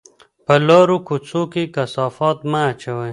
په 0.45 0.53
لارو 0.67 0.97
کوڅو 1.07 1.41
کې 1.51 1.63
کثافات 1.75 2.37
مه 2.51 2.59
اچوئ. 2.71 3.09